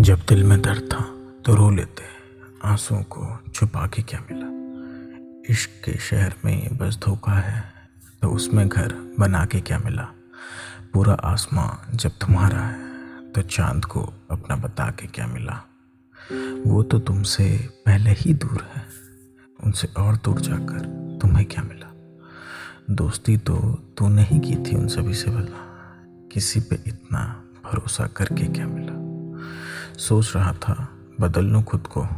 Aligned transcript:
जब 0.00 0.18
दिल 0.28 0.44
में 0.44 0.60
दर्द 0.62 0.88
था 0.92 1.00
तो 1.46 1.54
रो 1.54 1.70
लेते 1.70 2.02
आंसुओं 2.64 3.02
को 3.02 3.38
छुपा 3.54 3.86
के 3.86 4.02
क्या 4.02 4.20
मिला? 4.20 4.46
इश्क 5.52 5.70
के 5.84 5.98
शहर 5.98 6.34
में 6.44 6.76
बस 6.76 6.98
धोखा 7.06 7.32
है 7.32 7.64
तो 8.22 8.28
उसमें 8.28 8.68
घर 8.68 8.92
बना 9.18 9.44
के 9.44 9.60
क्या 9.60 9.78
मिला? 9.78 10.02
पूरा 10.92 11.12
आसमां 11.12 11.96
जब 11.96 12.10
तुम्हारा 12.10 12.60
है 12.60 13.32
तो 13.32 13.42
चाँद 13.42 13.84
को 13.84 14.02
अपना 14.30 14.56
बता 14.56 14.90
के 14.90 15.06
क्या 15.06 15.26
मिला? 15.26 15.60
वो 16.66 16.82
तो 16.82 16.98
तुमसे 16.98 17.48
पहले 17.86 18.10
ही 18.10 18.34
दूर 18.34 18.66
है, 18.74 18.82
उनसे 19.64 19.88
और 19.96 20.16
दूर 20.16 20.40
जाकर 20.40 20.80
तुम्हें 21.22 21.46
क्या 21.46 21.62
मिला? 21.62 21.92
दोस्ती 22.90 23.36
तो 23.36 23.56
तूने 23.98 24.22
ही 24.22 24.38
की 24.38 24.56
थी 24.56 24.76
उन 24.76 24.88
सभी 24.88 25.14
से 25.14 25.30
भला 25.30 25.64
किसी 26.32 26.60
पे 26.60 26.82
इतना 26.86 27.24
भरोसा 27.64 28.06
करके 28.06 28.46
क्या 28.46 28.66
मिला? 28.66 28.87
सोच 29.98 30.32
रहा 30.36 30.52
था, 30.52 30.88
बदल 31.20 31.44
लूँ 31.44 31.62
खुद 31.62 31.86
को। 31.86 32.08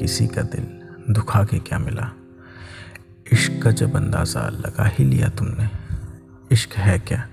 किसी 0.00 0.26
का 0.26 0.42
दिल 0.42 0.66
दुखा 1.12 1.44
के 1.44 1.58
क्या 1.58 1.78
मिला? 1.78 2.12
इश्क 3.32 3.62
का 3.62 3.70
जब 3.70 3.96
अंदाज़ा 3.96 4.48
लगा 4.48 4.84
ही 4.84 5.04
लिया 5.04 5.28
तुमने। 5.28 5.68
इश्क 6.52 6.72
है 6.72 6.98
क्या? 6.98 7.28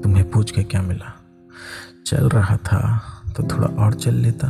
तुम्हें 0.00 0.30
पूछ 0.30 0.50
के 0.50 0.62
क्या 0.62 0.82
मिला? 0.82 1.20
चल 2.06 2.28
रहा 2.28 2.56
था 2.56 3.02
तो 3.36 3.42
थोड़ा 3.42 3.68
और 3.84 3.94
चल 3.94 4.14
लेता। 4.14 4.48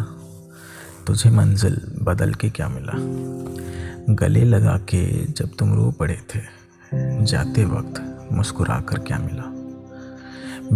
तुझे 1.06 1.30
मंजिल 1.30 1.98
बदल 2.02 2.34
के 2.34 2.50
क्या 2.50 2.68
मिला? 2.68 2.92
गले 4.14 4.44
लगा 4.44 4.76
के 4.76 5.24
जब 5.24 5.50
तुम 5.58 5.74
रो 5.74 5.90
पड़े 5.90 6.20
थे, 6.34 6.40
जाते 7.24 7.64
वक्त 7.64 8.28
मुस्कुरा 8.32 8.80
कर 8.80 8.98
क्या 8.98 9.18
मिला? 9.18 9.44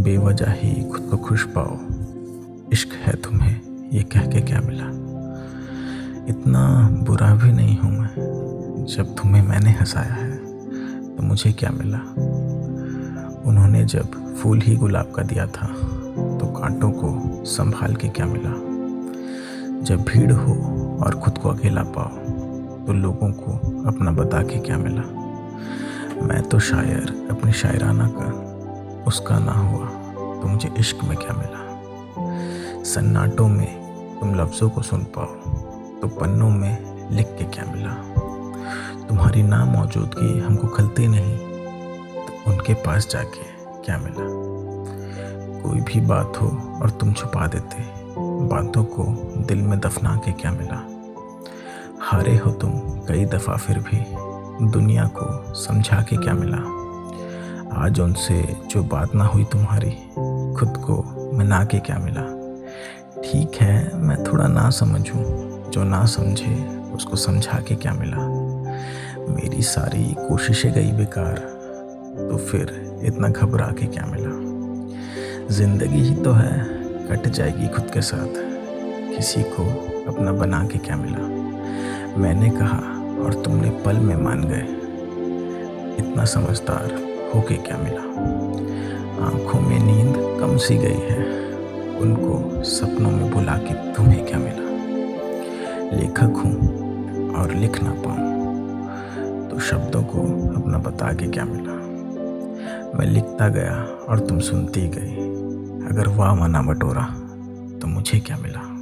बेवजह 0.02 0.50
ही 0.50 0.84
खुद 0.84 1.08
को 1.10 1.16
खुश 1.16 1.46
पाओ। 1.58 1.78
इश्क 2.72 2.88
है 2.88 3.12
तुम्हें। 3.12 3.73
ये 3.94 4.02
कह 4.02 4.20
के 4.20 4.40
क्या 4.40 4.60
मिला? 4.60 4.84
इतना 6.28 6.88
बुरा 7.02 7.34
भी 7.34 7.52
नहीं 7.52 7.78
हूँ 7.78 7.90
मैं। 7.90 8.86
जब 8.86 9.14
तुम्हें 9.14 9.42
मैंने 9.42 9.70
हंसाया 9.70 10.14
है 10.14 10.36
तो 11.16 11.22
मुझे 11.22 11.52
क्या 11.52 11.70
मिला? 11.70 11.98
उन्होंने 13.48 13.84
जब 13.84 14.34
फूल 14.34 14.60
ही 14.60 14.76
गुलाब 14.76 15.12
का 15.16 15.22
दिया 15.22 15.46
था 15.46 15.66
तो 16.38 16.46
कांटों 16.46 16.90
को 16.90 17.44
संभाल 17.44 17.94
के 17.94 18.08
क्या 18.08 18.26
मिला? 18.26 18.50
जब 19.82 20.04
भीड़ 20.04 20.32
हो 20.32 20.54
और 21.04 21.14
खुद 21.14 21.38
को 21.38 21.48
अकेला 21.48 21.82
पाओ 21.82 22.86
तो 22.86 22.92
लोगों 22.92 23.30
को 23.32 23.52
अपना 23.88 24.10
बता 24.10 24.42
के 24.42 24.58
क्या 24.58 24.78
मिला? 24.78 25.02
मैं 26.26 26.42
तो 26.42 26.58
शायर 26.58 27.28
अपनी 27.30 27.52
शायराना 27.52 28.08
का, 28.16 29.04
उसका 29.06 29.38
ना 29.38 29.52
हुआ 29.52 29.86
तो 30.40 30.48
मुझे 30.48 30.70
इश्क 30.78 31.04
में 31.04 31.16
क्या 31.16 31.36
मिला? 31.36 31.62
सन्नाटों 32.84 33.48
में 33.48 33.83
तुम 34.24 34.34
लफ्ज़ों 34.34 34.68
को 34.70 34.82
सुन 34.82 35.00
पाओ 35.16 35.26
तो 36.00 36.08
पन्नों 36.08 36.48
में 36.50 37.10
लिख 37.10 37.26
के 37.38 37.44
क्या 37.44 37.64
मिला? 37.72 37.94
तुम्हारी 39.08 39.42
ना 39.42 39.64
मौजूदगी 39.64 40.38
हमको 40.40 40.68
खलती 40.68 41.08
नहीं 41.08 41.36
तो 42.16 42.50
उनके 42.50 42.74
पास 42.74 43.08
जाके 43.10 43.42
क्या 43.82 43.98
मिला? 43.98 44.28
कोई 45.60 45.80
भी 45.80 46.00
बात 46.00 46.40
हो 46.42 46.48
और 46.82 46.90
तुम 46.90 47.12
छुपा 47.12 47.46
देते, 47.46 47.84
बातों 48.48 48.84
को 48.84 49.04
दिल 49.44 49.62
में 49.62 49.78
दफना 49.80 50.16
के 50.16 50.32
क्या 50.32 50.52
मिला? 50.52 50.80
हारे 52.00 52.36
हो 52.36 52.50
तुम 52.52 52.70
कई 53.08 53.24
दफ़ा 53.26 53.56
फिर 53.56 53.78
भी 53.78 54.04
दुनिया 54.70 55.04
को 55.16 55.54
समझा 55.54 56.00
के 56.02 56.16
क्या 56.16 56.34
मिला? 56.34 56.62
आज 57.84 58.00
उनसे 58.00 58.42
जो 58.70 58.82
बात 58.84 59.14
ना 59.14 59.24
हुई 59.24 59.44
तुम्हारी, 59.44 59.90
खुद 60.58 60.82
को 60.86 61.02
मना 61.38 61.64
के 61.64 61.78
क्या 61.78 61.98
मिला? 61.98 62.33
ठीक 63.24 63.56
है, 63.60 63.96
मैं 63.96 64.24
थोड़ा 64.24 64.46
ना 64.46 64.70
समझूं। 64.70 65.22
जो 65.70 65.84
ना 65.84 66.06
समझे, 66.06 66.80
उसको 66.94 67.16
समझा 67.16 67.60
के 67.60 67.74
क्या 67.74 67.92
मिला? 67.92 68.16
मेरी 69.34 69.62
सारी 69.62 70.16
कोशिशें 70.28 70.72
गई 70.72 70.92
बेकार 70.92 71.34
तो 72.30 72.36
फिर 72.36 73.00
इतना 73.04 73.28
घबरा 73.28 73.66
के 73.66 73.86
क्या 73.86 74.06
मिला? 74.06 74.30
ज़िंदगी 75.54 75.98
ही 75.98 76.14
तो 76.14 76.32
है, 76.32 76.64
कट 77.08 77.28
जाएगी 77.28 77.68
खुद 77.68 77.90
के 77.90 78.00
साथ। 78.02 78.28
किसी 79.16 79.42
को 79.42 79.64
अपना 80.12 80.32
बना 80.32 80.66
के 80.66 80.78
क्या 80.78 80.96
मिला? 80.96 81.26
मैंने 82.20 82.50
कहा, 82.50 82.78
और 83.24 83.42
तुमने 83.44 83.70
पल 83.70 83.96
में 83.96 84.16
मान 84.16 84.44
गए। 84.44 84.66
इतना 86.04 86.24
समझदार 86.24 86.94
होके 87.34 87.54
क्या 87.54 87.78
मिला? 87.78 88.02
आँखों 89.26 89.60
में 89.60 89.78
नींद 89.78 90.40
कम 90.40 90.56
सी 90.56 90.76
गई 90.76 91.00
है। 91.00 91.53
उनको 92.04 92.64
सपनों 92.64 93.10
में 93.10 93.30
बुला 93.30 93.56
के 93.58 93.74
तुम्हें 93.92 94.26
क्या 94.26 94.38
मिला? 94.38 94.64
लेखक 95.96 96.42
हूँ 96.44 97.34
और 97.34 97.54
लिख 97.54 97.82
ना 97.82 97.90
पाऊँ 97.90 99.50
तो 99.50 99.58
शब्दों 99.58 100.02
को 100.02 100.20
अपना 100.60 100.78
बता 100.78 101.12
के 101.12 101.26
क्या 101.26 101.44
मिला? 101.44 101.72
मैं 102.98 103.06
लिखता 103.06 103.48
गया 103.48 103.74
और 104.08 104.20
तुम 104.20 104.38
सुनती 104.40 104.88
गई। 104.88 105.16
अगर 105.86 106.08
वाह 106.08 106.34
मना 106.34 106.62
बटोरा 106.62 107.04
तो 107.80 107.86
मुझे 107.86 108.20
क्या 108.20 108.36
मिला? 108.36 108.73